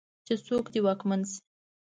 [0.25, 1.39] چې څوک دې واکمن شي.